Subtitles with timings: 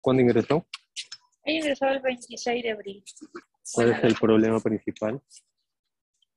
[0.00, 0.66] ¿Cuándo ingresó?
[1.44, 3.04] Ella ingresó el 26 de abril.
[3.72, 5.20] ¿Cuál es el problema principal?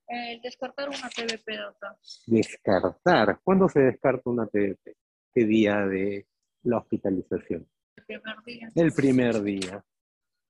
[0.06, 1.96] El descartar una TVP, doctor.
[2.26, 3.40] Descartar.
[3.42, 4.96] ¿Cuándo se descarta una TDP?
[5.32, 6.26] ¿Qué día de
[6.62, 7.68] la hospitalización?
[7.96, 8.68] El primer día.
[8.74, 9.84] El primer día.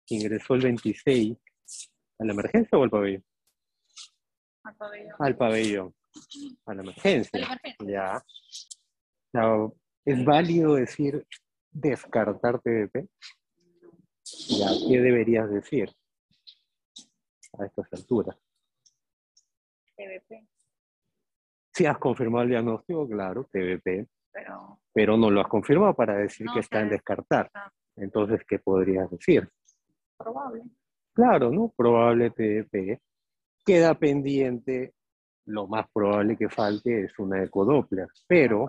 [0.08, 1.36] Ingresó el 26.
[2.18, 3.24] ¿A la emergencia o al pabellón?
[4.64, 5.14] al pabellón.
[5.18, 5.94] Al pabellón.
[6.66, 7.38] A la emergencia.
[7.38, 7.86] A la emergencia.
[7.86, 8.24] Ya.
[9.32, 9.68] Ya,
[10.04, 11.26] ¿Es válido decir
[11.74, 13.08] descartar TDP?
[14.48, 15.90] Ya, ¿qué deberías decir
[17.58, 18.36] a estas alturas?
[19.96, 20.48] TVP.
[21.72, 26.46] Si has confirmado el diagnóstico, claro, TBP, Pero pero no lo has confirmado para decir
[26.46, 27.50] No, que está en descartar.
[27.52, 27.70] Ah.
[27.96, 29.48] Entonces, ¿qué podrías decir?
[30.16, 30.62] probable.
[31.12, 31.72] Claro, ¿no?
[31.76, 33.00] Probable TDP.
[33.64, 34.94] Queda pendiente,
[35.46, 38.66] lo más probable que falte es una ecodoppler, pero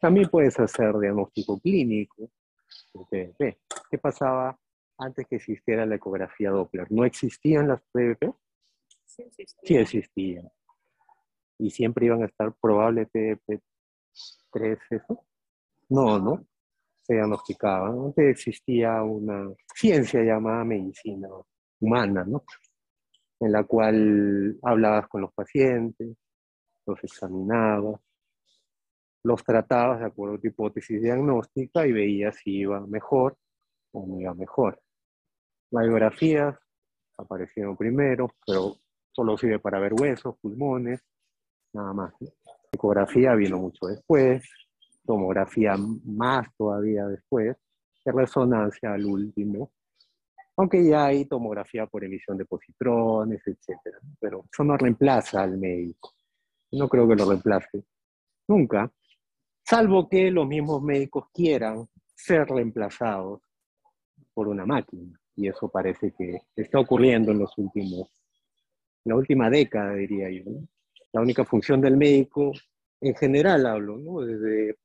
[0.00, 2.30] también puedes hacer diagnóstico clínico
[3.10, 3.58] de TDP.
[3.90, 4.58] ¿Qué pasaba
[4.98, 6.90] antes que existiera la ecografía Doppler?
[6.90, 8.34] ¿No existían las TDP?
[9.06, 9.66] Sí, existe.
[9.66, 10.50] Sí existían.
[11.58, 13.60] Y siempre iban a estar probable TDP
[14.52, 15.24] 3, ¿eso?
[15.88, 16.44] No, ¿no?
[17.02, 17.98] Se diagnosticaban.
[18.06, 21.28] Antes existía una ciencia llamada medicina
[21.80, 22.44] humana, ¿no?
[23.40, 26.16] En la cual hablabas con los pacientes,
[26.86, 28.00] los examinabas,
[29.22, 33.36] los tratabas de acuerdo a tu hipótesis diagnóstica y veías si iba mejor
[33.92, 34.80] o no iba mejor.
[35.70, 36.56] Radiografías
[37.18, 38.76] aparecieron primero, pero
[39.12, 41.04] solo sirve para ver huesos, pulmones,
[41.72, 42.14] nada más.
[42.72, 44.48] Ecografía vino mucho después,
[45.04, 47.56] tomografía más todavía después,
[48.04, 49.72] y resonancia al último,
[50.58, 54.16] aunque ya hay tomografía por emisión de positrones, ¿no?
[54.18, 56.12] Pero eso no reemplaza al médico.
[56.72, 57.84] No creo que lo reemplace
[58.48, 58.90] nunca,
[59.64, 63.40] salvo que los mismos médicos quieran ser reemplazados
[64.34, 65.18] por una máquina.
[65.36, 68.10] Y eso parece que está ocurriendo en los últimos,
[69.04, 70.50] la última década, diría yo.
[71.12, 72.52] La única función del médico,
[73.00, 74.76] en general hablo, desde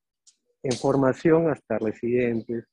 [0.61, 2.65] en formación hasta residentes,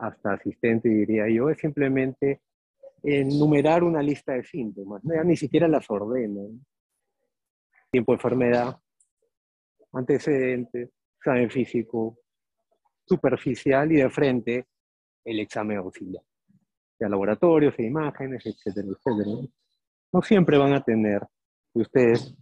[0.00, 2.40] hasta asistentes, diría yo, es simplemente
[3.02, 5.14] enumerar una lista de síntomas, ¿no?
[5.14, 6.40] Ya ni siquiera las ordena.
[6.42, 6.60] ¿no?
[7.90, 8.80] Tiempo de enfermedad,
[9.92, 12.18] antecedentes, examen físico,
[13.04, 14.66] superficial y de frente
[15.24, 16.22] el examen auxiliar.
[16.98, 19.48] De laboratorios e imágenes, etcétera, etcétera.
[20.12, 20.22] ¿no?
[20.22, 21.22] Siempre van a tener,
[21.74, 22.34] ustedes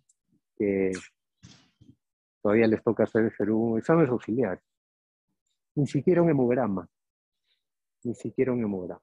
[0.57, 0.93] que
[2.43, 4.61] todavía les toca hacer un examen auxiliar,
[5.77, 6.89] ni siquiera un hemograma,
[8.05, 9.01] ni siquiera un hemograma.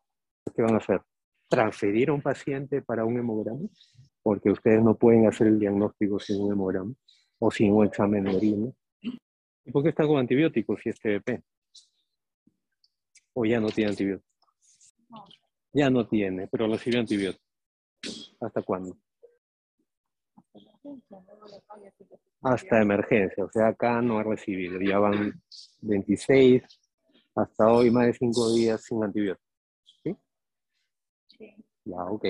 [0.56, 1.02] ¿Qué van a hacer?
[1.48, 3.68] ¿Transferir a un paciente para un hemograma?
[4.22, 6.94] Porque ustedes no pueden hacer el diagnóstico sin un hemograma
[7.40, 8.72] o sin un examen de orina.
[9.66, 11.44] ¿Y por qué está con antibióticos si es TBP?
[13.34, 14.32] ¿O ya no tiene antibióticos?
[15.74, 17.46] Ya no tiene, pero recibe antibióticos.
[18.40, 18.98] ¿Hasta cuándo?
[22.42, 24.80] Hasta emergencia, o sea, acá no ha recibido.
[24.80, 25.42] Ya van
[25.82, 26.64] 26,
[27.36, 29.46] hasta hoy más de 5 días sin antibióticos.
[30.04, 30.18] Sí.
[31.84, 32.26] Ya, ok.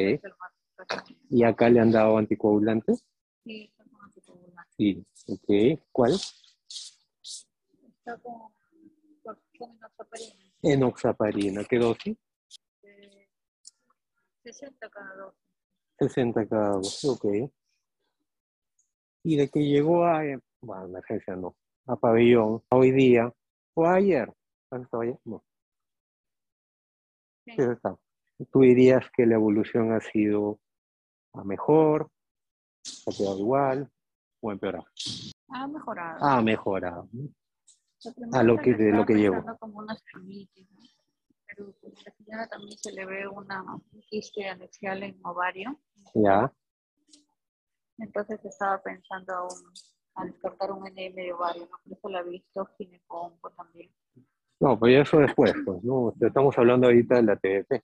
[1.30, 3.04] ¿Y acá le han dado anticoagulantes?
[3.44, 4.72] Sí, está con anticoagulante.
[4.78, 5.80] Sí, ok.
[5.92, 6.14] ¿Cuál?
[6.14, 8.54] Está con,
[9.24, 10.44] con, con enoxaparina.
[10.62, 11.64] Enoxaparina.
[11.66, 12.18] ¿Qué dosis?
[12.84, 13.28] Eh,
[14.44, 15.36] 60 cada dos.
[16.00, 17.26] 60 cada dos, ok.
[19.24, 21.56] Y de que llegó a, eh, bueno, emergencia no,
[21.88, 23.32] a pabellón, hoy día,
[23.74, 24.32] o ayer,
[27.74, 28.00] estado.
[28.52, 30.59] Tú dirías que la evolución ha sido
[31.34, 32.09] a mejor,
[33.08, 33.91] ha quedado igual,
[34.41, 34.86] o empeorado.
[35.50, 36.24] Ha mejorado.
[36.25, 37.09] Ha mejorado.
[38.34, 40.81] a lo que- de lo que pensando como una celulitis, ¿no?
[41.47, 45.80] Pero pues, a la señora también se le ve una un quiste anexial en ovario.
[46.13, 46.53] Ya,
[47.97, 49.74] Entonces estaba pensando aún
[50.16, 51.78] a descartar un NM de ovario, ¿no?
[51.84, 53.92] Por eso la he visto ginecongo también.
[54.60, 56.14] No, pues ya eso después, pues, ¿no?
[56.20, 57.84] Estamos hablando ahorita de la TDP.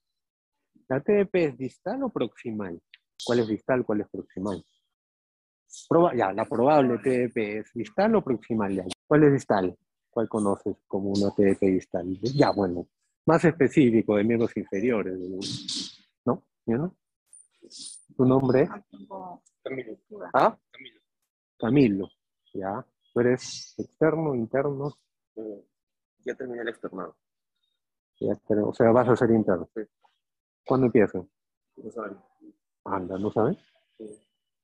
[0.88, 2.80] ¿La TDP es distal o proximal?
[3.26, 4.64] ¿Cuál es distal, cuál es proximal?
[5.90, 8.74] Proba- ya, la probable TDP es distal o proximal.
[8.76, 8.84] ya.
[9.08, 9.78] ¿Cuál es distal?
[10.10, 12.18] ¿Cuál conoces como una TDP distal?
[12.22, 12.88] Ya, bueno,
[13.26, 15.18] más específico, de miembros inferiores.
[16.26, 16.44] ¿No?
[16.66, 16.96] ¿Ya no?
[18.18, 19.42] ¿Tu nombre Camilo.
[20.34, 20.58] ¿Ah?
[20.72, 21.00] Camilo.
[21.58, 22.10] Camilo.
[22.54, 22.86] Ya.
[23.14, 24.94] ¿Tú eres externo, interno?
[26.26, 27.16] Ya terminé el externado.
[28.20, 29.70] Ya, pero, o sea, vas a ser interno.
[29.74, 29.82] Sí.
[30.66, 31.28] ¿Cuándo empiezan?
[31.78, 32.18] No saben.
[32.86, 33.58] Anda, ¿no sabes?
[33.98, 34.06] Sí.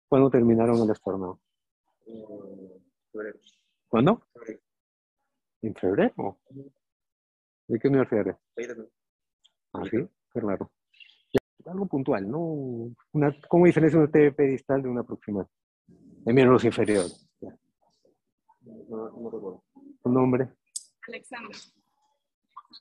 [0.07, 1.39] ¿Cuándo terminaron el externado?
[2.05, 2.81] Eh,
[3.11, 3.39] febrero.
[3.87, 4.21] ¿Cuándo?
[4.33, 4.59] Febrero.
[5.63, 6.37] ¿En febrero?
[7.67, 8.35] ¿De qué universidad eres?
[8.55, 8.89] Ahí también.
[9.73, 9.97] Ah, sí,
[10.31, 10.71] qué raro.
[11.65, 12.39] Algo puntual, ¿no?
[13.11, 15.47] Una, ¿Cómo diferencia un TDP distal de una proximal?
[15.87, 17.27] De miembros inferiores.
[18.61, 19.63] No, no recuerdo.
[20.01, 20.49] ¿Tu nombre?
[21.07, 21.57] Alexandra.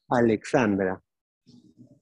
[0.08, 1.02] Alexandra.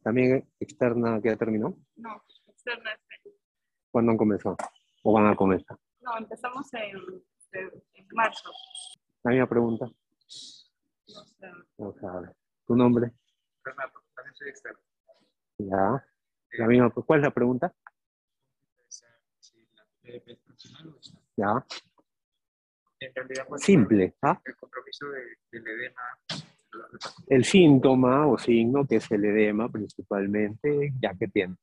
[0.03, 1.77] También externa que ya terminó.
[1.97, 2.93] No, externa.
[2.93, 3.31] este.
[3.91, 4.57] ¿Cuándo han comenzado?
[5.03, 5.79] ¿O van a comenzar?
[6.01, 6.97] No, empezamos en,
[7.53, 8.51] en, en marzo.
[9.23, 9.87] La misma pregunta.
[11.79, 12.35] No sé.
[12.67, 13.13] ¿Tu nombre?
[13.63, 14.81] Renato, también soy externo.
[15.59, 16.05] Ya.
[16.59, 17.75] La misma, ¿Cuál es la pregunta?
[19.39, 20.99] Si la PDP es funcional o no.
[21.37, 21.67] Ya.
[23.07, 24.15] En realidad, pues, Simple.
[24.23, 24.41] ¿ah?
[24.45, 25.21] el compromiso de,
[25.53, 26.03] del edema,
[27.29, 31.57] El síntoma o signo que es el edema principalmente, ya que tiene.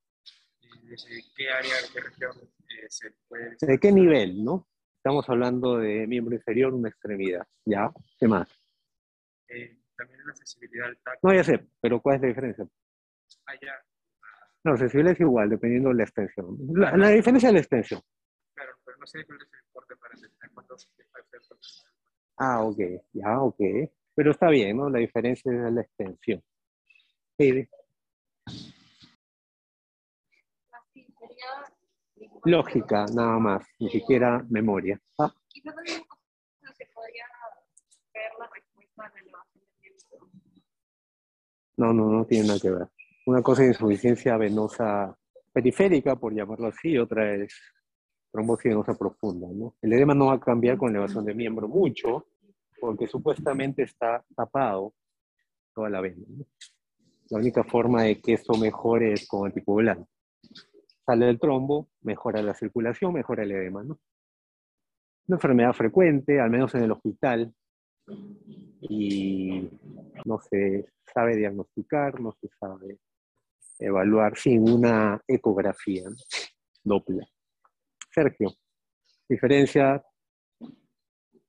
[0.83, 3.55] desde qué área, qué región eh, se puede...
[3.59, 4.67] ¿De qué nivel, no?
[4.97, 7.45] Estamos hablando de miembro inferior, una extremidad.
[7.65, 7.91] ¿Ya?
[8.19, 8.47] ¿Qué más?
[9.47, 11.27] Eh, también la sensibilidad al tacto.
[11.27, 12.67] No, ya sé, pero ¿cuál es la diferencia?
[13.45, 13.73] Allá,
[14.63, 16.55] No, sensible es igual, dependiendo de la extensión.
[16.73, 18.01] La, la diferencia es la extensión.
[19.01, 20.15] No sé cuál es el importe para
[20.53, 20.75] cuánto.
[22.37, 22.77] Ah, ok,
[23.13, 23.59] ya, ok.
[24.13, 24.89] Pero está bien, ¿no?
[24.89, 26.43] La diferencia es la extensión.
[27.37, 27.67] Sí,
[30.71, 31.47] Así sería.
[32.45, 35.01] lógica, nada más, ni siquiera memoria.
[35.17, 35.73] Ah, Quizás
[36.77, 37.25] se podría
[38.13, 39.11] ver la respuesta
[39.81, 40.29] tiempo.
[41.77, 42.87] No, no, no tiene nada que ver.
[43.25, 45.17] Una cosa es insuficiencia venosa
[45.51, 47.59] periférica, por llamarlo así, otra es
[48.31, 49.75] trombosis venosa profunda, ¿no?
[49.81, 52.27] El edema no va a cambiar con elevación de miembro mucho,
[52.79, 54.93] porque supuestamente está tapado
[55.73, 56.25] toda la vena.
[56.27, 56.45] ¿no?
[57.29, 60.09] La única forma de que eso mejore es con anticoagulante.
[61.05, 63.99] Sale del trombo, mejora la circulación, mejora el edema, ¿no?
[65.27, 67.53] Una enfermedad frecuente, al menos en el hospital,
[68.81, 69.69] y
[70.25, 72.99] no se sabe diagnosticar, no se sabe
[73.79, 76.03] evaluar sin una ecografía
[76.83, 77.03] ¿no?
[78.11, 78.53] Sergio,
[79.27, 80.03] diferencia,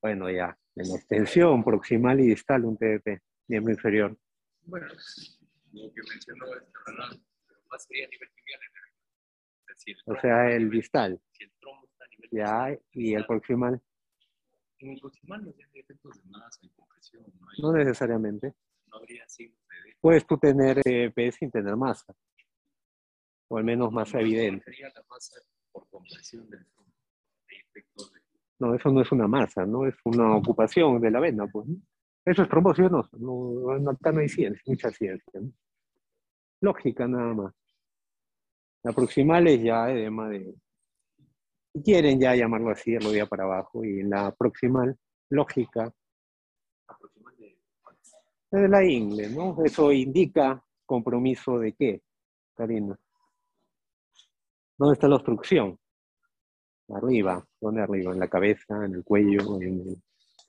[0.00, 4.16] bueno, ya, en la extensión proximal y distal un TDP, miembro inferior.
[4.64, 4.86] Bueno,
[5.72, 8.60] lo que mencionó este Renato, pero más sería a nivel tibial.
[9.68, 13.26] Es decir, O sea, el distal, si el trombo está a nivel ya, y el
[13.26, 13.80] proximal,
[14.78, 18.54] En el proximal no tiene efectos de masa y compresión, no, hay- no necesariamente.
[18.86, 19.96] no habría signos de.
[20.00, 22.12] Puedes tú tener TDP sin tener masa,
[23.48, 24.64] o al menos masa evidente.
[24.64, 25.36] Sería la masa
[25.72, 26.64] por compresión del
[27.48, 28.20] efectos de
[28.58, 29.86] No, eso no es una masa, ¿no?
[29.86, 31.66] Es una ocupación de la vena, pues.
[31.66, 31.76] ¿no?
[32.24, 35.40] Eso es trombosis no, no, acá no hay ciencia, mucha ciencia.
[35.40, 35.52] ¿no?
[36.60, 37.54] Lógica nada más.
[38.84, 40.54] La proximal es ya edema de...
[41.72, 44.96] Si quieren ya llamarlo así, el día para abajo, y la proximal,
[45.30, 45.92] lógica,
[46.86, 47.56] aproximal de
[48.52, 49.56] es de la ingle, ¿no?
[49.64, 52.02] Eso indica compromiso de qué,
[52.54, 52.98] Karina.
[54.82, 55.78] ¿Dónde está la obstrucción?
[56.88, 58.10] Arriba, ¿dónde arriba?
[58.10, 59.38] En la cabeza, en el cuello.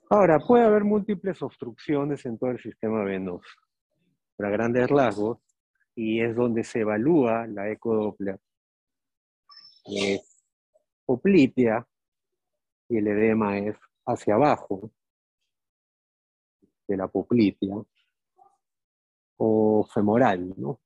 [0.10, 3.48] Ahora, puede haber múltiples obstrucciones en todo el sistema venoso.
[4.36, 5.38] Para grandes rasgos,
[5.94, 8.40] y es donde se evalúa la ecodoppler.
[9.86, 10.44] Es
[11.06, 11.88] poplitea
[12.90, 13.78] y el edema es
[14.08, 14.90] hacia abajo
[16.88, 17.76] de la poplitea
[19.38, 20.80] o femoral, ¿no?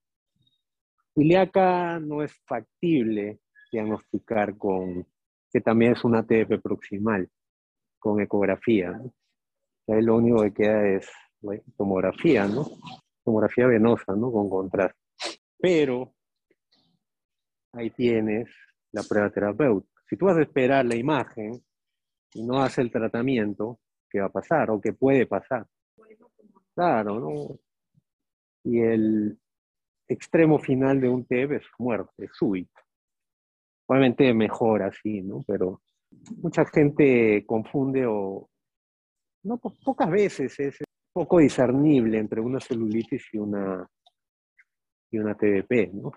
[1.18, 3.40] Ilíaca no es factible
[3.72, 5.04] diagnosticar con,
[5.52, 7.28] que también es una TDP proximal,
[7.98, 8.92] con ecografía.
[8.92, 9.14] ¿no?
[9.88, 11.10] Ahí lo único que queda es
[11.76, 12.68] tomografía, ¿no?
[13.24, 14.32] Tomografía venosa, ¿no?
[14.32, 15.00] Con contraste.
[15.58, 16.14] Pero
[17.74, 18.50] ahí tienes
[18.92, 20.02] la prueba terapéutica.
[20.08, 21.52] Si tú vas a esperar la imagen
[22.34, 25.66] y no haces el tratamiento, ¿qué va a pasar o qué puede pasar?
[26.76, 27.60] Claro, ¿no?
[28.64, 29.40] Y el
[30.08, 32.82] extremo final de un TEB es muerte súbita.
[33.88, 35.44] Obviamente mejor así, ¿no?
[35.48, 35.82] Pero
[36.42, 38.50] mucha gente confunde o,
[39.44, 40.78] no, po- pocas veces es
[41.14, 43.88] poco discernible entre una celulitis y una,
[45.12, 46.12] y una TDP, ¿no?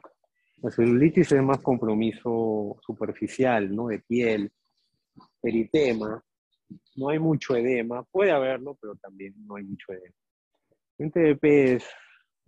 [0.62, 3.86] La celulitis es más compromiso superficial, ¿no?
[3.88, 4.50] De piel,
[5.42, 6.22] eritema,
[6.96, 10.14] no hay mucho edema, puede haberlo, pero también no hay mucho edema.
[10.98, 11.88] Un TDP es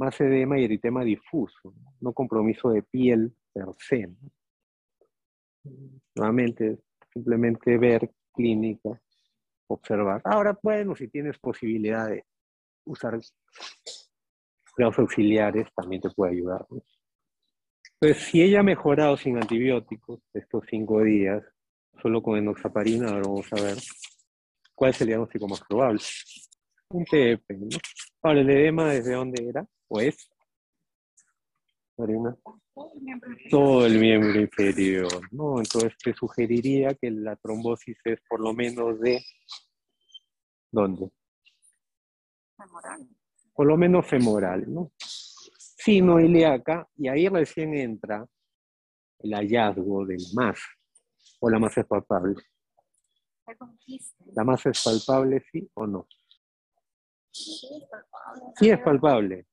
[0.03, 4.09] más edema y eritema difuso, no, compromiso de piel per se.
[6.17, 6.81] Nuevamente,
[7.13, 9.01] simplemente ver clínica,
[9.69, 10.21] observar.
[10.25, 12.25] Ahora, bueno, si tienes posibilidad de
[12.85, 13.21] usar
[14.75, 16.67] cuidados auxiliares, también te puede ayudar.
[18.01, 21.45] Entonces, si ella ha mejorado sin antibióticos estos cinco días,
[22.01, 23.77] solo con enoxaparina, ahora vamos a ver
[24.75, 26.01] cuál es el diagnóstico más probable.
[26.89, 27.79] Un TP, ¿no?
[28.23, 29.65] Ahora, ¿el edema desde dónde era?
[29.95, 30.27] ¿O es?
[31.99, 32.35] Marina.
[33.51, 35.21] Todo el miembro inferior.
[35.31, 35.59] ¿no?
[35.59, 39.23] Entonces te sugeriría que la trombosis es por lo menos de...
[40.71, 41.11] ¿Dónde?
[42.57, 43.09] femoral.
[43.53, 44.93] Por lo menos femoral, ¿no?
[44.97, 48.27] Sino ilíaca, y ahí recién entra
[49.19, 50.69] el hallazgo de la masa,
[51.41, 52.37] o la masa es palpable.
[54.35, 56.07] ¿La masa es palpable, sí o no?
[57.31, 58.53] Sí, es palpable.
[58.57, 59.47] Sí es palpable.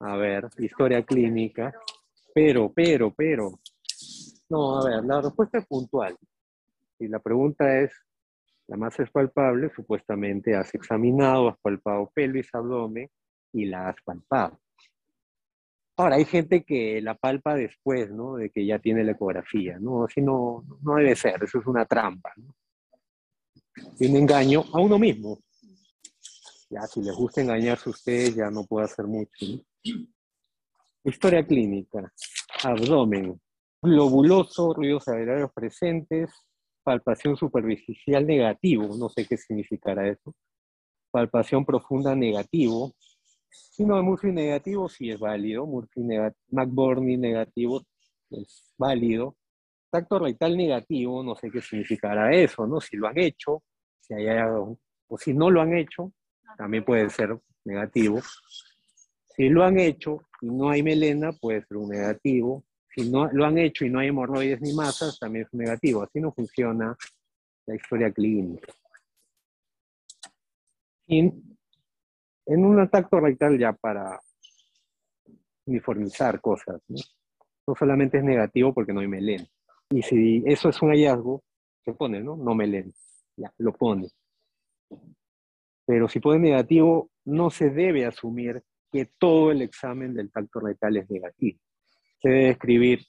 [0.00, 1.72] A ver, historia clínica.
[2.34, 3.60] Pero, pero, pero.
[4.48, 6.16] No, a ver, la respuesta es puntual.
[6.98, 7.92] Y la pregunta es,
[8.66, 13.10] la masa es palpable, supuestamente has examinado, has palpado pelvis, abdomen
[13.52, 14.58] y la has palpado.
[15.96, 18.36] Ahora, hay gente que la palpa después, ¿no?
[18.36, 20.04] De que ya tiene la ecografía, ¿no?
[20.04, 22.54] Así no, no debe ser, eso es una trampa, ¿no?
[23.98, 25.38] Y un engaño a uno mismo.
[26.70, 29.46] Ya, si les gusta engañarse a ustedes, ya no puedo hacer mucho.
[29.46, 29.69] ¿no?
[31.04, 32.12] Historia clínica.
[32.64, 33.40] Abdomen.
[33.82, 36.30] Globuloso, ruidos aerarios presentes,
[36.82, 40.34] palpación superficial negativo, no sé qué significará eso.
[41.10, 42.94] Palpación profunda negativo.
[43.50, 45.66] Signo de Murphy negativo sí es válido.
[45.66, 47.82] Murphy negativo, McBurney negativo
[48.30, 49.36] es válido.
[49.90, 52.80] Tacto rectal negativo, no sé qué significará eso, ¿no?
[52.80, 53.64] Si lo han hecho,
[53.98, 54.26] si hay
[55.08, 56.12] o si no lo han hecho,
[56.56, 58.20] también puede ser negativo.
[59.40, 62.62] Si lo han hecho y no hay melena, puede ser un negativo.
[62.94, 66.02] Si no lo han hecho y no hay hemorroides ni masas, también es un negativo.
[66.02, 66.94] Así no funciona
[67.64, 68.70] la historia clínica.
[71.06, 74.20] Y en un tacto rectal ya para
[75.64, 76.98] uniformizar cosas, ¿no?
[77.66, 79.46] No solamente es negativo porque no hay melena.
[79.88, 81.42] Y si eso es un hallazgo,
[81.82, 82.36] se pone, ¿no?
[82.36, 82.92] No melena.
[83.38, 84.06] Ya, lo pone.
[85.86, 90.96] Pero si pone negativo, no se debe asumir que todo el examen del tacto rectal
[90.96, 91.58] es negativo.
[92.20, 93.00] Se debe escribir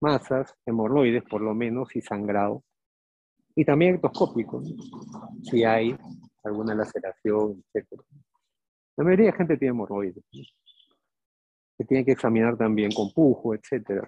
[0.00, 2.62] masas, hemorroides por lo menos, y sangrado.
[3.54, 4.62] Y también ectoscópico,
[5.42, 5.96] si hay
[6.44, 7.86] alguna laceración, etc.
[8.96, 10.24] La mayoría de gente tiene hemorroides.
[11.76, 14.02] Se tiene que examinar también con pujo, etc.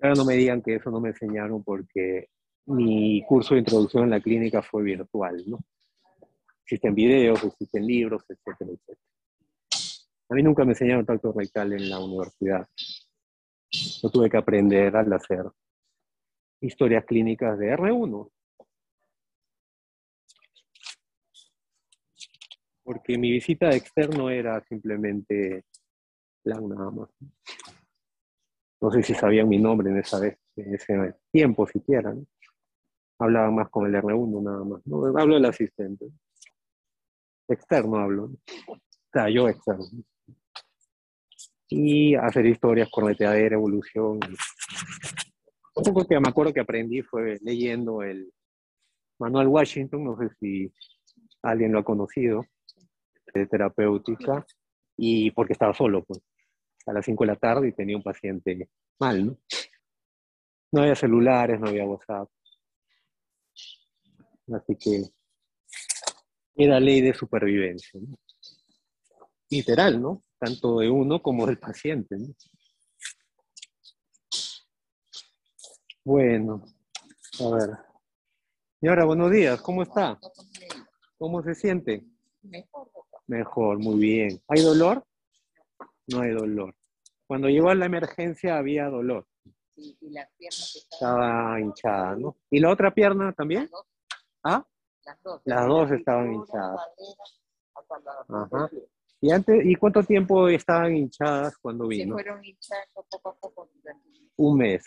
[0.00, 2.28] Ahora no me digan que eso no me enseñaron porque
[2.66, 5.58] mi curso de introducción en la clínica fue virtual, ¿no?
[6.64, 8.98] Existen videos, existen libros, etcétera, etcétera.
[10.30, 12.68] A mí nunca me enseñaron tacto rectal en la universidad.
[14.02, 15.44] Lo tuve que aprender al hacer
[16.60, 18.30] historias clínicas de R1.
[22.82, 25.64] Porque mi visita de externo era simplemente
[26.42, 27.10] plan nada más.
[28.80, 32.14] No sé si sabían mi nombre en, esa vez, en ese tiempo siquiera.
[32.14, 32.24] ¿no?
[33.18, 34.82] Hablaban más con el R1 nada más.
[35.20, 36.06] Hablo del asistente.
[37.48, 38.24] Externo hablo.
[38.68, 39.86] O sea, yo externo.
[41.68, 44.18] Y hacer historias, correteadera, evolución.
[45.74, 48.32] Un poco que me acuerdo que aprendí fue leyendo el
[49.18, 50.72] Manuel Washington, no sé si
[51.42, 52.46] alguien lo ha conocido,
[53.34, 54.46] de terapéutica,
[54.96, 56.20] y porque estaba solo, pues,
[56.86, 59.38] a las 5 de la tarde y tenía un paciente mal, ¿no?
[60.72, 62.28] No había celulares, no había WhatsApp.
[64.52, 65.02] Así que
[66.56, 68.16] era ley de supervivencia, ¿no?
[69.50, 70.22] Literal, ¿no?
[70.38, 72.28] Tanto de uno como del paciente, ¿no?
[76.04, 76.62] Bueno,
[77.40, 77.70] a ver.
[78.80, 80.18] Y ahora, buenos días, ¿cómo está?
[81.18, 82.04] ¿Cómo se siente?
[82.42, 82.88] Mejor.
[83.26, 84.40] Mejor, muy bien.
[84.48, 85.04] ¿Hay dolor?
[86.06, 86.74] No hay dolor.
[87.26, 89.26] Cuando llegó a la emergencia había dolor.
[89.76, 91.20] Y, y piernas estaban.
[91.20, 92.36] Estaba hinchada, ¿no?
[92.50, 93.62] ¿Y la otra pierna también?
[93.62, 93.86] Las dos.
[94.44, 94.66] ¿Ah?
[95.04, 95.42] Las dos.
[95.44, 96.80] Las dos la estaban hinchadas.
[98.28, 98.70] la- Ajá.
[99.20, 102.14] ¿Y, antes, ¿Y cuánto tiempo estaban hinchadas cuando Se vino?
[102.14, 103.70] fueron hinchando poco a poco.
[104.36, 104.84] Un mes.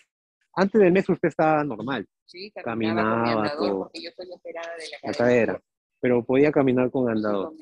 [0.53, 3.79] Antes del mes usted estaba normal, Sí, Caminaba, caminaba con mi andador todo.
[3.83, 5.17] porque yo soy operada de la la cadera.
[5.53, 5.63] cadera,
[5.99, 7.47] pero podía caminar con Sí, andador.
[7.47, 7.57] con.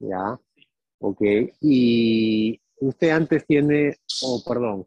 [0.00, 0.40] Ya,
[0.98, 1.22] ok.
[1.62, 4.86] Y usted antes tiene, oh, perdón,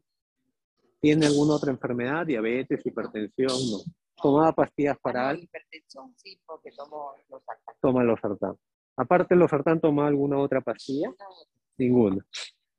[1.02, 2.26] ¿tiene alguna otra enfermedad?
[2.28, 3.78] Diabetes, hipertensión, no.
[4.22, 5.44] ¿Tomaba pastillas para Ah, no, algo?
[5.44, 7.80] hipertensión, sí, porque tomo los ataques.
[7.82, 8.56] Toma los sartán.
[9.00, 11.10] Aparte de los sartán, ¿toma alguna otra pastilla?
[11.78, 12.18] Ninguna.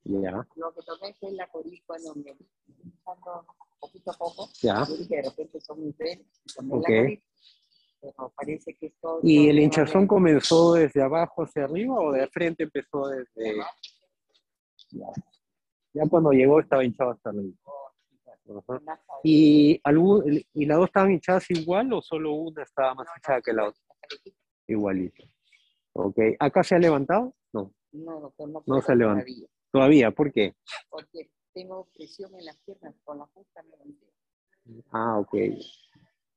[0.03, 2.35] Ya, Lo que tomé fue la cuando me
[3.79, 4.49] poquito a poco.
[4.61, 4.85] ya.
[4.87, 6.89] Yo dije, de repente son mis venas, y tomé Ok.
[6.89, 7.23] la colic,
[8.01, 9.19] pero parece que esto...
[9.23, 13.57] ¿Y el hinchazón comenzó desde abajo hacia arriba o de frente empezó desde...
[14.91, 15.07] Ya,
[15.93, 17.55] Ya cuando llegó estaba hinchado hasta arriba.
[17.65, 18.79] Ajá.
[18.85, 19.01] Tarde.
[19.23, 20.23] ¿Y, algún,
[20.53, 23.81] ¿Y las dos estaban hinchadas igual o solo una estaba más hinchada que la otra?
[24.67, 25.23] Igualito.
[25.93, 26.17] Ok.
[26.39, 27.33] ¿Acá se ha levantado?
[27.53, 27.73] No.
[27.91, 29.23] No, doctor, no, No se levanta.
[29.25, 30.55] todavía, Todavía, ¿por qué?
[30.89, 34.09] Porque tengo presión en las piernas con la justa me volteo.
[34.91, 35.35] Ah, ok.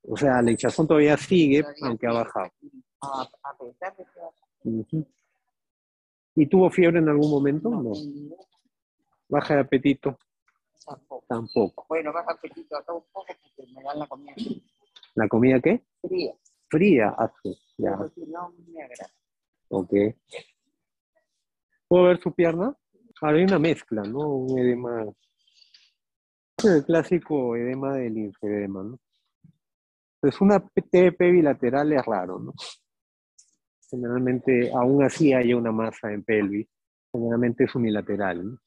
[0.09, 2.53] O sea, la hinchazón todavía sigue, Todavía aunque ha bajado.
[3.01, 5.07] A, a pesar de que baja, Ujú.
[6.37, 7.69] ¿Y tuvo fiebre en algún momento?
[7.71, 7.93] no,
[9.29, 10.19] ¿Baja de apetito?
[10.85, 11.25] tampoco.
[11.29, 11.87] Tampoco.
[11.89, 14.35] Bueno, baja apetito acá un poco porque me dan la comida
[15.15, 15.83] ¿La comida qué?
[16.03, 16.35] fría.
[16.69, 17.09] Fría.
[17.17, 17.57] hace.
[17.79, 19.11] Ya, si no me agrada.
[19.79, 19.93] Ok.
[21.89, 22.75] ¿Puedo ver su pierna?
[23.21, 24.29] Hay una mezcla, ¿no?
[24.29, 25.05] Un edema.
[26.63, 28.99] El clásico edema del linfedema, ¿no?
[30.21, 32.53] Pues una TDP bilateral es raro, ¿no?
[33.91, 36.67] Generalmente, aún así hay una masa en pelvis.
[37.13, 38.59] Generalmente es unilateral, ¿no?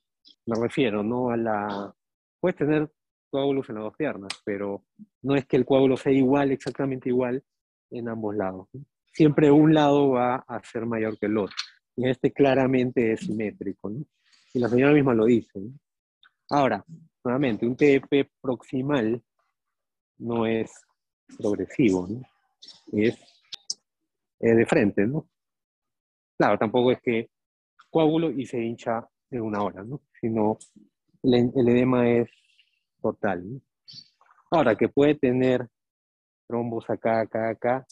[0.45, 1.29] Me refiero, ¿no?
[1.29, 1.93] A la...
[2.39, 2.91] Puedes tener
[3.29, 4.83] coágulos en las dos piernas, pero
[5.23, 7.43] no es que el coágulo sea igual, exactamente igual,
[7.89, 8.67] en ambos lados.
[8.73, 8.85] ¿no?
[9.17, 11.55] Siempre un lado va a ser mayor que el otro.
[11.95, 14.05] Y este claramente es simétrico, ¿no?
[14.53, 15.59] Y la señora misma lo dice.
[16.51, 16.85] Ahora,
[17.23, 19.19] nuevamente, un TDP proximal
[20.19, 20.71] no es
[21.35, 22.21] progresivo, ¿no?
[22.91, 23.17] Es,
[24.39, 25.27] de frente, ¿no?
[26.37, 27.31] Claro, tampoco es que
[27.89, 29.99] coágulo y se hincha en una hora, ¿no?
[30.21, 30.59] Sino
[31.23, 32.29] el, edema es
[33.01, 33.63] total.
[34.51, 35.67] Ahora, que puede tener
[36.45, 37.87] trombos acá, acá, acá,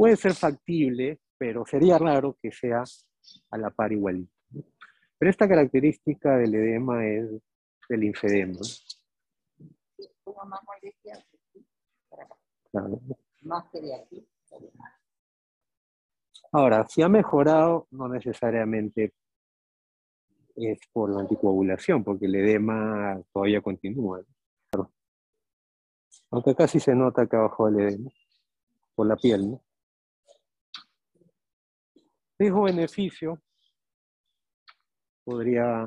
[0.00, 2.82] puede ser factible, pero sería raro que sea
[3.50, 4.32] a la par igualito.
[5.18, 7.30] Pero esta característica del edema es
[7.86, 8.58] del.
[8.64, 11.22] Sí, tuvo más molestia
[12.12, 12.34] acá,
[12.70, 12.98] Claro.
[13.42, 14.26] más que de aquí.
[16.52, 19.12] Ahora, si ha mejorado, no necesariamente
[20.56, 24.24] es por la anticoagulación, porque el edema todavía continúa.
[26.30, 28.10] Aunque casi se nota que abajo el edema,
[28.94, 29.62] por la piel, ¿no?
[32.40, 33.38] Riesgo-beneficio
[35.24, 35.86] podría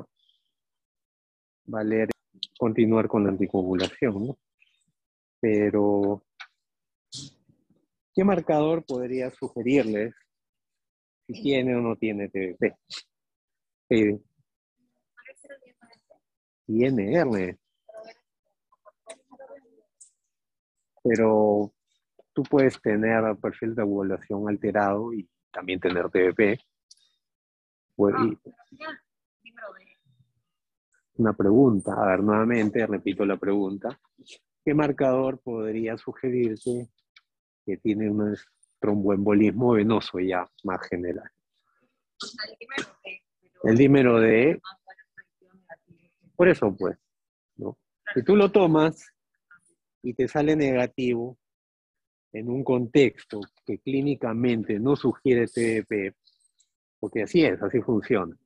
[1.66, 2.10] valer
[2.56, 4.38] continuar con la anticoagulación, ¿no?
[5.40, 6.22] Pero,
[8.14, 10.14] ¿qué marcador podría sugerirles
[11.26, 12.76] si tiene o no tiene TBP?
[13.90, 14.20] Eh,
[16.66, 17.58] tiene R.
[21.02, 21.72] Pero
[22.32, 26.60] tú puedes tener perfil de ovulación alterado y también tener TBP.
[27.96, 28.38] Pues, y-
[29.44, 29.94] Número de
[31.16, 33.98] una pregunta, a ver, nuevamente, repito la pregunta.
[34.64, 36.88] ¿Qué marcador podría sugerirse
[37.64, 38.36] que tiene un
[38.80, 41.30] tromboembolismo venoso ya más general?
[43.62, 44.60] El dímero negativa.
[46.34, 46.98] por eso pues,
[47.56, 47.78] ¿no?
[48.12, 49.06] Si tú lo tomas
[50.02, 51.38] y te sale negativo
[52.34, 56.14] en un contexto que clínicamente no sugiere TDP,
[56.98, 58.36] porque así es, así funciona.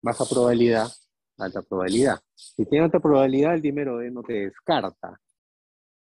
[0.00, 0.88] Baja probabilidad,
[1.36, 2.18] alta probabilidad.
[2.34, 5.20] Si tiene alta probabilidad, el dímero D no te descarta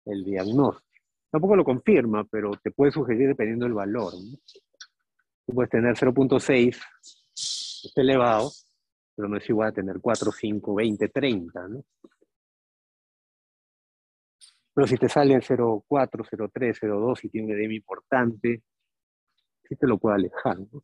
[0.06, 0.88] el diagnóstico.
[1.30, 4.14] Tampoco lo confirma, pero te puede sugerir dependiendo del valor.
[4.14, 4.38] ¿no?
[5.46, 6.78] Tú puedes tener 0.6,
[7.36, 8.52] es elevado,
[9.14, 11.84] pero no es igual a tener 4, 5, 20, 30, ¿no?
[14.74, 18.64] Pero si te sale el 0,4, 0,3, 0,2 y tiene un edema importante,
[19.68, 20.84] sí te lo puede alejar, ¿no?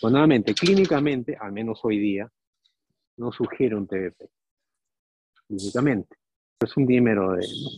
[0.00, 2.30] Pues nuevamente, clínicamente, al menos hoy día,
[3.16, 4.30] no sugiere un TBP.
[5.46, 6.16] Clínicamente.
[6.60, 7.70] Es un dímero D, ¿no?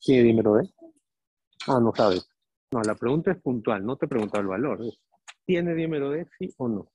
[0.00, 0.68] ¿Tiene dímero D?
[1.66, 2.28] Ah, no sabes.
[2.72, 4.80] No, la pregunta es puntual, no te pregunta el valor.
[5.44, 6.92] ¿Tiene dímero D, sí o no?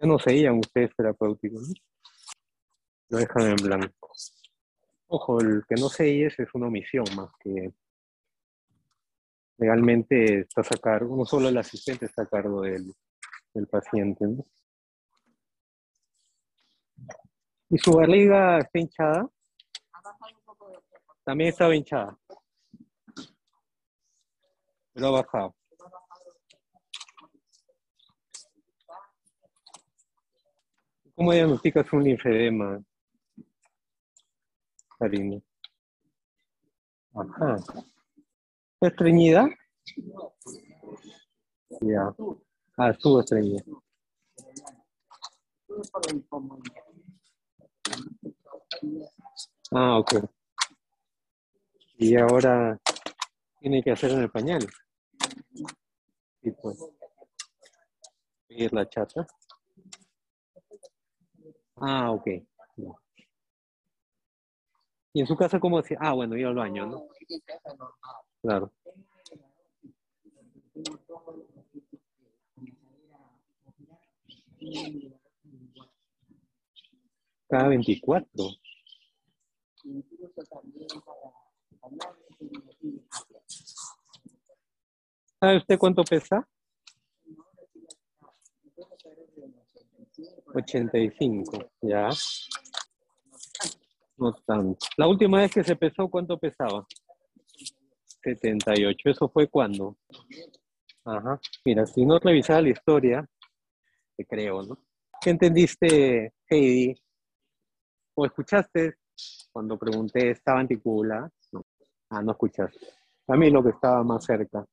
[0.00, 1.74] Ya no serían ustedes terapéuticos, ¿no?
[3.10, 4.10] Lo dejan en blanco.
[5.16, 7.72] Ojo, el que no selles es una omisión más que
[9.58, 12.92] legalmente estás a cargo, no solo el asistente está a cargo del,
[13.70, 14.24] paciente.
[17.70, 19.30] ¿Y su barriga está hinchada?
[21.22, 22.18] También estaba hinchada.
[24.94, 25.54] Pero ha bajado.
[31.14, 32.82] ¿Cómo diagnosticas un linfedema,
[37.14, 37.56] Ajá.
[38.74, 39.48] ¿Está estreñida?
[41.80, 42.14] Ya.
[42.76, 43.62] Ah, estuvo estreñida.
[49.72, 50.12] Ah, ok.
[51.98, 52.78] Y ahora
[53.60, 54.66] tiene que hacer en el pañal.
[56.42, 56.78] Sí, pues.
[58.48, 59.26] Pedir la chata.
[61.76, 62.26] Ah, ok.
[65.16, 65.96] ¿Y en su casa cómo hacía?
[66.00, 67.06] Ah, bueno, iba al baño, ¿no?
[68.42, 68.72] Claro.
[77.48, 78.28] Cada 24.
[79.84, 81.38] Incluso también para
[81.82, 83.02] hablar de tecnología.
[85.38, 86.48] ¿Sabe usted cuánto pesa?
[90.54, 92.08] 85, ya.
[94.16, 94.86] No tanto.
[94.96, 96.86] La última vez que se pesó, ¿cuánto pesaba?
[98.22, 99.10] 78.
[99.10, 99.96] ¿Eso fue cuándo?
[101.04, 101.40] Ajá.
[101.64, 103.28] Mira, si no revisaba la historia,
[104.16, 104.78] te creo, ¿no?
[105.20, 106.94] ¿Qué entendiste, Heidi?
[108.14, 108.94] ¿O escuchaste
[109.52, 111.30] cuando pregunté, ¿estaba anticubulada?
[111.52, 111.64] No.
[112.10, 112.86] Ah, no escuchaste.
[113.28, 114.64] A mí lo que estaba más cerca.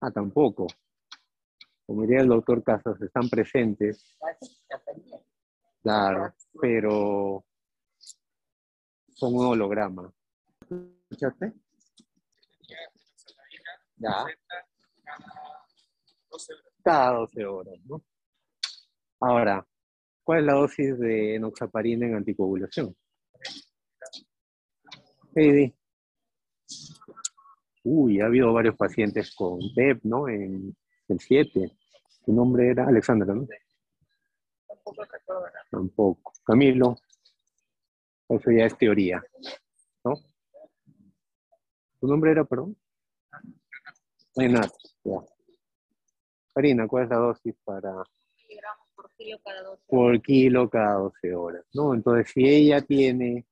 [0.00, 0.66] Ah, tampoco.
[1.86, 4.16] Como diría el doctor Casas, están presentes.
[5.82, 7.44] Claro, pero
[9.18, 10.12] son un holograma.
[11.10, 11.52] ¿Escuchaste?
[13.96, 14.24] Ya.
[16.84, 18.04] Cada 12 horas, ¿no?
[19.20, 19.66] Ahora,
[20.22, 22.96] ¿cuál es la dosis de enoxaparina en anticoagulación?
[25.34, 25.74] Heidi.
[27.82, 30.28] Uy, ha habido varios pacientes con PEP, ¿no?
[30.28, 30.76] En
[31.08, 31.72] el 7.
[32.24, 33.48] Su nombre era Alexandra, ¿no?
[34.68, 35.06] Tampoco.
[35.70, 36.32] Tampoco.
[36.44, 36.96] Camilo.
[38.28, 39.22] Eso ya es teoría,
[40.04, 40.14] ¿no?
[42.00, 42.76] ¿Tu nombre era, perdón?
[44.36, 45.16] Renato, ya.
[46.54, 47.92] Karina, ¿cuál es la dosis para
[48.36, 51.64] Miligramos por kilo cada 12 por kilo cada 12 horas?
[51.72, 51.94] ¿no?
[51.94, 53.46] Entonces, si ella tiene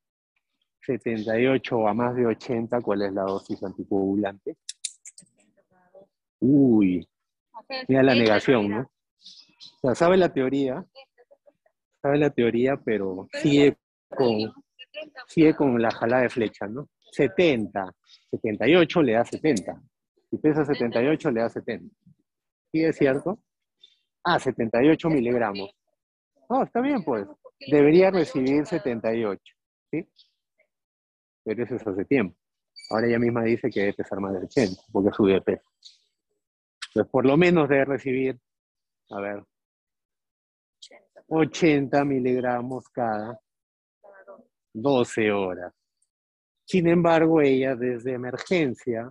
[0.80, 4.56] 78 o a más de 80, ¿cuál es la dosis anticoagulante?
[5.68, 6.06] cada 12.
[6.40, 7.08] Uy,
[7.88, 8.70] mira la 70 en negación.
[8.70, 8.80] ¿no?
[8.80, 10.84] O sea, sabe la teoría,
[12.02, 13.76] sabe la teoría, pero sigue
[14.08, 14.65] con, 70,
[15.26, 16.88] sigue con la jalada de flecha, ¿no?
[17.12, 17.92] 70,
[18.30, 19.82] 78 le da 70.
[20.30, 21.94] Si pesa 78 le da 70.
[22.72, 23.38] ¿Sí es cierto?
[24.24, 25.70] Ah, 78 miligramos.
[26.50, 27.26] No, está bien, pues.
[27.70, 29.42] Debería recibir 78,
[29.90, 30.08] ¿sí?
[31.44, 32.36] Pero eso es hace tiempo.
[32.90, 35.68] Ahora ella misma dice que debe pesar más de 80, porque sube de peso.
[36.88, 38.38] Entonces, por lo menos debe recibir,
[39.10, 39.44] a ver,
[40.78, 43.40] 80 80 miligramos cada
[44.76, 44.82] 12.
[44.82, 45.72] 12 horas.
[46.64, 49.10] Sin embargo, ella desde emergencia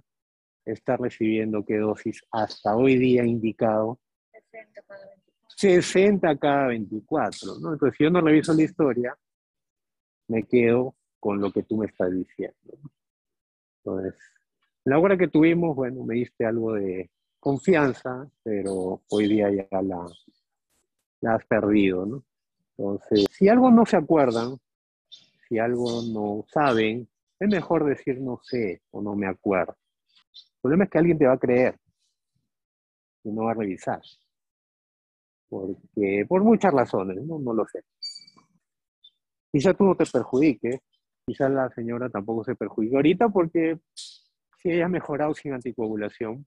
[0.63, 3.99] está recibiendo qué dosis hasta hoy día indicado
[4.32, 5.56] 60 cada 24.
[5.58, 7.73] 60 cada 24, ¿no?
[7.73, 9.17] Entonces, si yo no reviso la historia,
[10.28, 12.78] me quedo con lo que tú me estás diciendo.
[13.84, 14.19] Entonces,
[14.84, 20.06] la hora que tuvimos, bueno, me diste algo de confianza, pero hoy día ya la,
[21.21, 22.23] la has perdido, ¿no?
[22.78, 24.58] Entonces, si algo no se acuerdan,
[25.47, 27.08] si algo no saben,
[27.39, 29.75] es mejor decir no sé o no me acuerdo.
[30.34, 31.77] El problema es que alguien te va a creer
[33.23, 34.01] y no va a revisar.
[35.49, 37.84] Porque, por muchas razones, no, no lo sé.
[39.51, 40.79] Quizá tú no te perjudiques,
[41.25, 46.45] quizá la señora tampoco se perjudique ahorita porque si ella ha mejorado sin anticoagulación,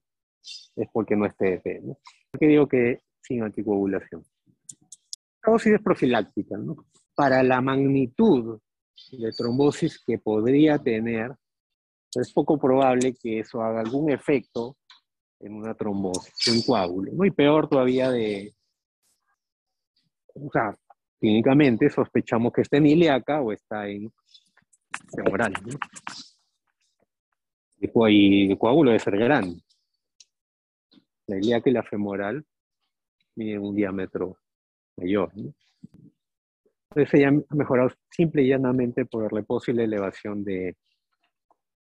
[0.75, 1.97] es porque no es TDP, ¿no?
[2.31, 4.23] ¿Por qué digo que sin anticoagulación?
[5.43, 6.85] La dosis es profiláctica, ¿no?
[7.15, 8.59] Para la magnitud
[9.11, 11.35] de trombosis que podría tener,
[12.13, 14.77] es poco probable que eso haga algún efecto
[15.39, 17.25] en una trombosis, en coágulo, ¿no?
[17.25, 18.53] Y peor todavía de,
[20.33, 20.77] o sea,
[21.19, 24.11] clínicamente sospechamos que está en ilíaca o está en
[25.15, 25.77] femoral, ¿no?
[27.81, 29.61] Y Y el coágulo debe ser grande.
[31.27, 32.45] La ilíaca y la femoral
[33.35, 34.37] tienen un diámetro
[34.97, 35.53] mayor, ¿no?
[36.95, 40.75] Ella ha mejorado simple y llanamente por el reposo y la elevación de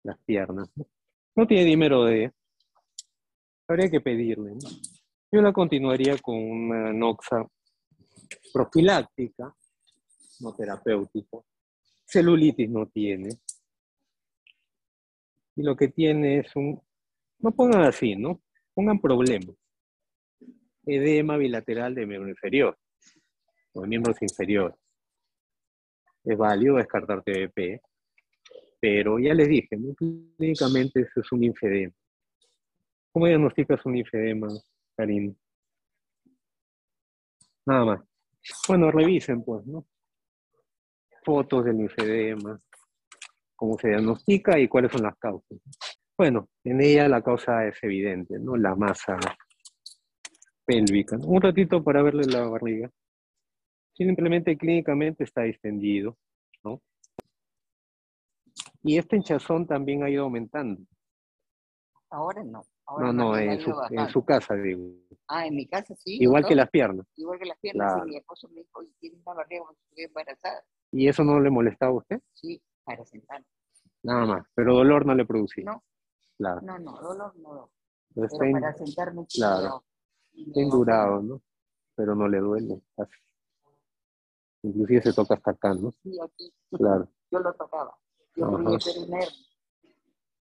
[0.02, 0.70] las piernas.
[1.36, 2.32] No, tiene dímero de...
[3.68, 4.52] Habría que pedirle.
[4.52, 4.70] ¿no?
[5.30, 7.46] Yo la continuaría con una noxa
[8.52, 9.54] profiláctica,
[10.40, 11.38] no terapéutica.
[12.06, 13.28] Celulitis no tiene.
[15.56, 16.80] Y lo que tiene es un...
[17.40, 18.40] No pongan así, ¿no?
[18.72, 19.54] Pongan problemas.
[20.86, 22.78] Edema bilateral de miembro inferior
[23.72, 24.83] o de miembros inferiores.
[26.24, 27.80] Es válido descartar TBP,
[28.80, 29.78] pero ya les dije,
[30.36, 31.92] clínicamente eso es un linfedema.
[33.12, 34.48] ¿Cómo diagnosticas un linfedema,
[34.96, 35.34] Karim?
[37.66, 38.00] Nada más.
[38.68, 39.86] Bueno, revisen, pues, ¿no?
[41.24, 42.58] Fotos del linfedema,
[43.56, 45.58] cómo se diagnostica y cuáles son las causas.
[46.16, 48.56] Bueno, en ella la causa es evidente, ¿no?
[48.56, 49.18] La masa
[50.64, 51.16] pélvica.
[51.16, 52.90] Un ratito para verle la barriga.
[53.94, 56.16] Simplemente clínicamente está distendido,
[56.64, 56.82] ¿no?
[58.82, 60.82] Y este hinchazón también ha ido aumentando.
[62.10, 62.62] Ahora no.
[62.86, 64.82] Ahora No, no, en su, en casa, digo.
[65.26, 66.18] Ah, en mi casa sí.
[66.20, 67.06] Igual que las piernas.
[67.16, 67.92] Igual que las piernas.
[67.92, 68.04] Claro.
[68.04, 70.64] Sí, mi esposo me dijo, "Oye, tiene una barriga como si estuviera embarazada.
[70.92, 72.20] ¿Y eso no le molestaba a usted?
[72.34, 73.42] Sí, para sentar.
[74.02, 74.46] Nada más.
[74.54, 75.64] Pero dolor no le producía.
[75.64, 75.82] No,
[76.36, 76.60] Claro.
[76.62, 77.70] no, no, dolor no.
[78.14, 79.82] Pero para sentarme claro.
[80.34, 81.42] está dio endurado, ¿no?
[81.96, 82.80] Pero no le duele.
[82.96, 83.12] casi.
[84.64, 85.92] Inclusive se toca hasta acá, ¿no?
[86.02, 86.52] Sí, aquí.
[86.70, 87.06] Claro.
[87.30, 87.94] Yo lo tocaba.
[88.34, 89.28] Yo un nervio.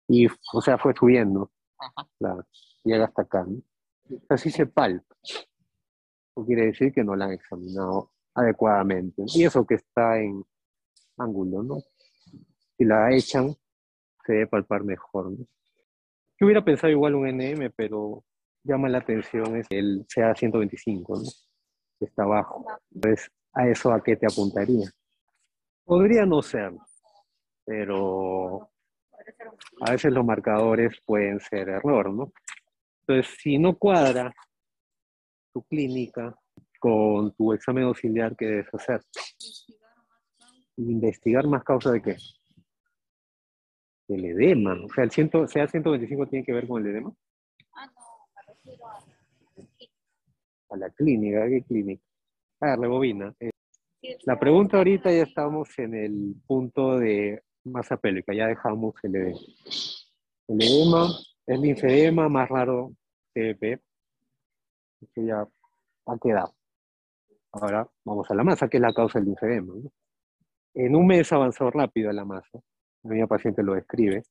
[0.08, 1.50] Y, o sea, fue subiendo.
[1.78, 2.08] Ajá.
[2.18, 2.46] Claro.
[2.84, 3.62] Llega hasta acá, ¿no?
[4.30, 5.14] Así se palpa.
[5.22, 9.24] Eso quiere decir que no la han examinado adecuadamente.
[9.26, 10.42] Y eso que está en
[11.18, 11.82] ángulo, ¿no?
[12.78, 13.54] Si la echan,
[14.24, 15.46] se debe palpar mejor, ¿no?
[16.40, 18.24] Yo hubiera pensado igual un NM, pero
[18.62, 21.30] llama la atención es el CA125, ¿no?
[22.00, 22.66] Está abajo.
[22.90, 24.90] Entonces, ¿a eso a qué te apuntaría?
[25.84, 26.72] Podría no ser,
[27.64, 28.70] pero
[29.80, 32.32] a veces los marcadores pueden ser error, ¿no?
[33.06, 34.34] Entonces, si no cuadra
[35.52, 36.34] tu clínica
[36.80, 39.02] con tu examen auxiliar, ¿qué debes hacer?
[40.76, 42.16] Investigar más causa de qué?
[44.08, 44.74] Del edema.
[44.84, 47.12] O sea, el ciento, sea 125 tiene que ver con el edema.
[47.74, 49.66] Ah, no, me refiero a la
[50.70, 52.02] A la clínica, ¿a qué clínica?
[52.76, 53.34] Rebobina.
[53.40, 53.50] Eh,
[54.04, 58.48] Sí, el La CA pregunta ahorita ya estamos en el punto de masa pélvica, ya
[58.48, 59.38] dejamos el edema.
[60.48, 61.08] El edema
[61.46, 62.92] es linfedema más raro
[63.32, 63.80] TBP,
[65.14, 65.46] que ya
[66.06, 66.54] ha quedado.
[67.52, 69.72] Ahora vamos a la masa, que es la causa del linfedema.
[69.74, 69.90] ¿no?
[70.74, 72.60] En un mes avanzó rápido la masa,
[73.04, 74.22] la misma paciente lo describe,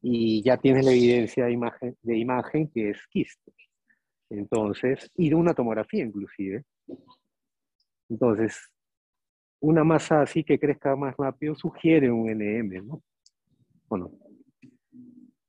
[0.00, 3.52] y ya tienes la evidencia de imagen, de imagen que es quiste.
[4.38, 6.64] Entonces, y de una tomografía inclusive.
[8.08, 8.70] Entonces,
[9.60, 13.02] una masa así que crezca más rápido sugiere un NM, ¿no?
[13.88, 14.10] ¿O no?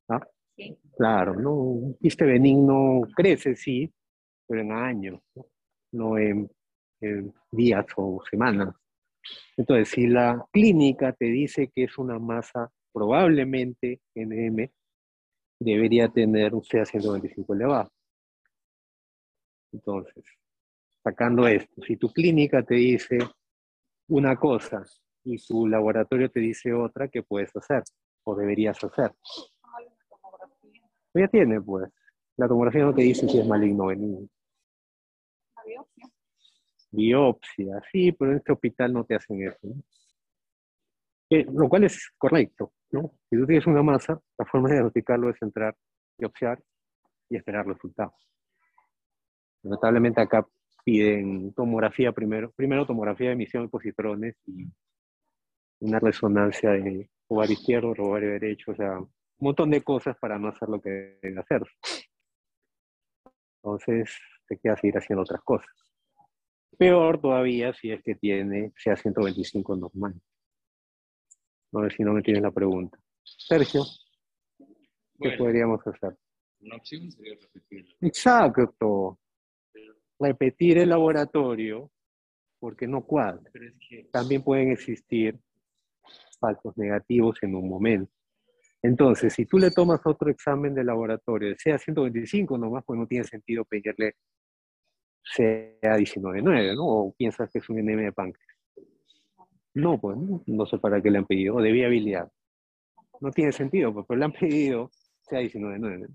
[0.07, 0.25] ¿Ah?
[0.55, 0.77] Sí.
[0.97, 1.53] Claro, ¿no?
[1.53, 3.91] Un quiste benigno crece, sí,
[4.47, 5.45] pero en años, ¿no?
[5.91, 6.49] No en,
[7.01, 8.73] en días o semanas.
[9.57, 14.69] Entonces, si la clínica te dice que es una masa probablemente NM,
[15.59, 17.91] debería tener un CA125 elevado.
[19.75, 20.23] Entonces,
[21.03, 23.17] sacando esto, si tu clínica te dice
[24.07, 24.83] una cosa
[25.25, 27.83] y tu laboratorio te dice otra, ¿qué puedes hacer?
[28.23, 29.11] O deberías hacer.
[31.11, 31.91] Pues ya tiene, pues.
[32.37, 34.17] La tomografía no te dice si es maligno o benigno.
[34.19, 36.09] una biopsia.
[36.91, 39.57] Biopsia, sí, pero en este hospital no te hacen eso.
[39.63, 39.75] ¿no?
[41.29, 43.11] Que- lo cual es correcto, ¿no?
[43.29, 45.75] Si tú tienes una masa, la forma de diagnosticarlo es entrar,
[46.17, 46.61] biopsiar
[47.29, 48.13] y esperar resultados.
[49.65, 50.47] Notablemente acá
[50.83, 54.67] piden tomografía primero, primero tomografía de emisión de positrones y
[55.79, 60.49] una resonancia de ovario izquierdo, ovario derecho, o sea, un montón de cosas para no
[60.49, 61.63] hacer lo que debe hacer.
[63.63, 64.15] Entonces,
[64.47, 65.73] te queda seguir haciendo otras cosas.
[66.77, 70.13] Peor todavía si es que tiene sea 125 normal.
[71.73, 72.99] A ver si no me tienes la pregunta.
[73.23, 73.81] Sergio,
[74.57, 74.65] ¿qué
[75.17, 76.15] Bueno, podríamos hacer?
[76.59, 77.95] una opción sería repetirlo.
[78.01, 79.19] Exacto.
[80.19, 81.91] Repetir el laboratorio
[82.59, 83.41] porque no cuadra.
[83.51, 85.39] Pero es que También pueden existir
[86.39, 88.11] falsos negativos en un momento.
[88.81, 93.25] Entonces, si tú le tomas otro examen de laboratorio, sea 125 nomás, pues no tiene
[93.25, 94.15] sentido pedirle
[95.23, 96.85] sea 19.9, ¿no?
[96.85, 98.47] O piensas que es un NM de páncreas.
[99.73, 102.31] No, pues no, no sé para qué le han pedido, o de viabilidad.
[103.19, 106.07] No tiene sentido, pues, pero le han pedido sea 19.9.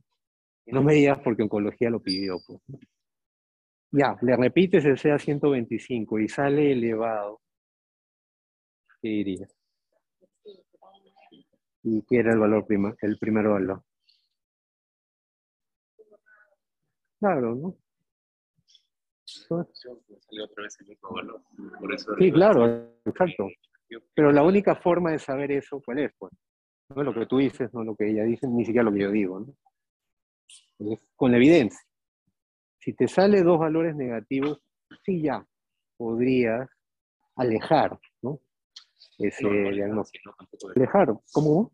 [0.66, 2.60] Y no me digas porque oncología lo pidió, pues.
[3.92, 7.40] Ya, le repites el sea 125 y sale elevado.
[9.02, 9.56] ¿Qué dirías?
[11.82, 13.82] ¿Y qué era el valor prima, el primer valor?
[17.18, 17.76] Claro, ¿no?
[22.18, 23.48] Sí, claro, exacto.
[24.14, 26.12] Pero la única forma de saber eso, ¿cuál es?
[26.18, 26.32] Pues?
[26.90, 29.02] No es lo que tú dices, no lo que ella dice, ni siquiera lo que
[29.02, 29.54] yo digo, ¿no?
[30.92, 31.80] Es con la evidencia.
[32.80, 34.62] Si te sale dos valores negativos,
[35.04, 35.46] sí ya
[35.96, 36.68] podrías
[37.36, 38.40] alejar, ¿no?
[39.18, 40.34] Ese no, no diagnóstico.
[40.74, 41.72] de- Alejar, ¿cómo?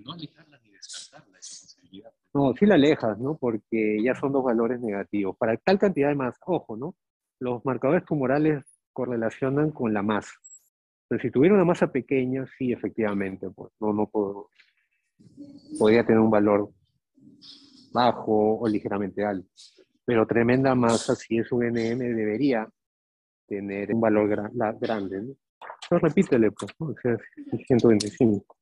[0.00, 2.12] no alejarla ni descartarla, esa posibilidad.
[2.34, 3.36] No, sí la alejas, ¿no?
[3.36, 5.36] Porque ya son dos valores negativos.
[5.36, 6.94] Para tal cantidad de masa, ojo, ¿no?
[7.40, 10.32] Los marcadores tumorales correlacionan con la masa.
[11.08, 14.48] Pero si tuviera una masa pequeña, sí, efectivamente, pues no, no puedo,
[15.78, 16.70] podría tener un valor
[17.92, 19.48] bajo o ligeramente alto.
[20.04, 22.68] Pero tremenda masa, si es un NM, debería
[23.46, 25.34] tener un valor gra- la- grande, ¿no?
[25.88, 26.86] Pero repítele, pues, ¿no?
[26.88, 27.16] O sea,
[27.66, 28.56] 125.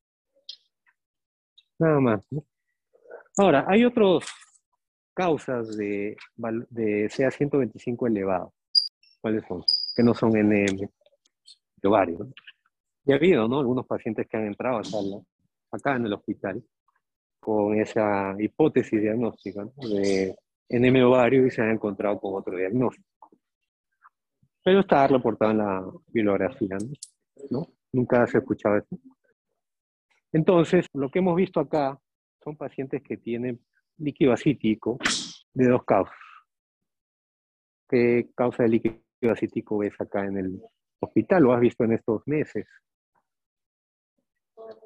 [1.79, 2.45] Nada más, ¿no?
[3.39, 4.25] Ahora, hay otras
[5.15, 8.53] causas de, de CA125 elevado.
[9.21, 9.65] ¿Cuáles son?
[9.95, 10.77] Que no son NM,
[11.77, 12.19] de ovario.
[12.19, 12.33] ¿no?
[13.05, 13.61] Ya ha habido, ¿no?
[13.61, 15.19] Algunos pacientes que han entrado a sala,
[15.71, 16.63] acá en el hospital,
[17.39, 19.73] con esa hipótesis diagnóstica ¿no?
[19.89, 20.37] de
[20.71, 23.31] NM ovario y se han encontrado con otro diagnóstico.
[24.63, 26.93] Pero está reportado en la bibliografía, ¿no?
[27.51, 27.67] ¿no?
[27.93, 28.99] Nunca has escuchado eso.
[30.33, 31.99] Entonces, lo que hemos visto acá
[32.43, 33.61] son pacientes que tienen
[33.99, 34.99] líquido acítico
[35.53, 36.15] de dos causas.
[37.89, 39.03] ¿Qué causa de líquido
[39.33, 40.63] acítico ves acá en el
[41.01, 41.43] hospital?
[41.43, 42.67] ¿Lo has visto en estos meses?
[44.55, 44.79] Por,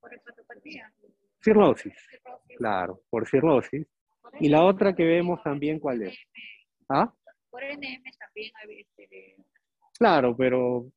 [0.00, 0.92] por hepatopatía.
[1.40, 3.86] Cirrosis, cirrosis, claro, por cirrosis.
[4.40, 6.18] Y la otra que vemos también, ¿cuál es?
[6.88, 7.12] ¿Ah?
[7.50, 9.36] Por NM también hay este,
[9.98, 10.90] Claro, pero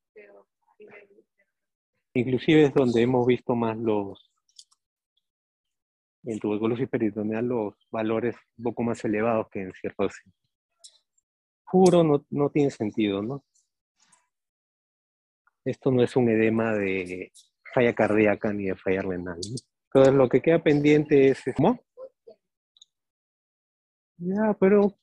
[2.13, 4.31] inclusive es donde hemos visto más los,
[6.23, 10.33] en tuberculosis peritoneal, los valores un poco más elevados que en cirrosis.
[11.69, 13.43] Puro no, no tiene sentido, ¿no?
[15.65, 17.31] Esto no es un edema de
[17.73, 19.39] falla cardíaca ni de falla renal.
[19.39, 19.55] ¿no?
[19.87, 21.79] Entonces lo que queda pendiente es, ¿cómo?
[24.17, 24.93] Ya, pero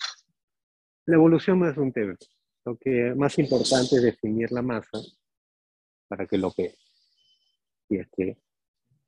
[1.06, 2.16] la evolución no es un tema.
[2.64, 4.98] Lo que más importante es definir la masa
[6.08, 6.74] para que lo que
[7.88, 8.36] si es que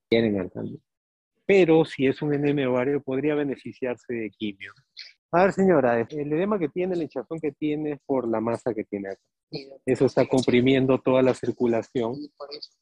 [0.08, 0.78] quieren al cambio.
[1.46, 4.72] Pero si es un enema ovario, podría beneficiarse de quimio.
[5.30, 8.72] A ver, señora, el edema que tiene, la hinchazón que tiene es por la masa
[8.72, 9.22] que tiene acá.
[9.84, 12.16] Eso está comprimiendo toda la circulación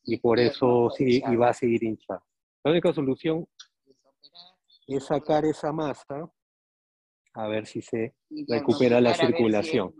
[0.04, 0.90] Y por eso.
[0.96, 2.22] sí, y va a seguir hinchado.
[2.64, 3.46] La única solución
[4.87, 6.30] es sacar esa masa
[7.35, 8.14] a ver si se...
[8.49, 9.95] recupera la si circulación.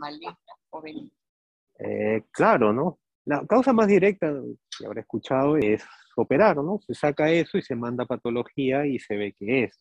[1.79, 2.99] eh, claro, ¿no?
[3.25, 4.33] La causa más directa,
[4.79, 5.85] que habrá escuchado, es
[6.16, 6.81] operar, ¿no?
[6.87, 9.79] Se saca eso y se manda a patología y se ve que es.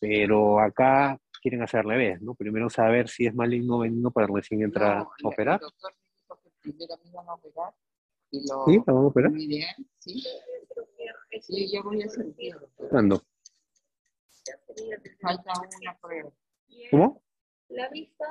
[0.00, 2.34] Pero acá quieren hacer revés, ¿no?
[2.34, 5.60] Primero saber si es maligno o benigno para recién entrar No, a operar.
[5.60, 7.74] El doctor me dijo que primero me iban a operar
[8.30, 8.76] y lo, ¿Sí?
[8.78, 9.30] ¿La vamos a operar?
[9.30, 10.24] lo ideal, sí.
[11.40, 12.56] Sí, yo voy a sentir.
[12.90, 13.22] ¿Cuándo?
[15.20, 16.30] Falta una prueba.
[16.90, 17.22] ¿Cómo?
[17.68, 18.24] La vista.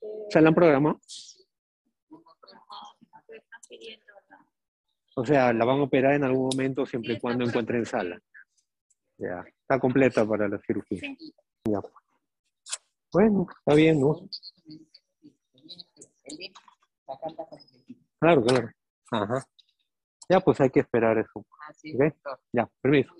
[0.00, 1.00] eh, ¿Se la han programado?
[5.18, 8.20] O sea, la van a operar en algún momento siempre y cuando encuentren sala.
[9.18, 11.00] Ya, está completa para la cirugía.
[11.00, 11.34] Sí.
[11.64, 11.80] Ya.
[13.12, 14.28] Bueno, está bien, ¿no?
[18.20, 18.70] Claro, claro.
[19.10, 19.46] Ajá.
[20.28, 21.46] Ya, pues hay que esperar eso.
[21.68, 22.00] Así Ok.
[22.02, 22.40] es, doctor.
[22.52, 23.14] Ya, permiso.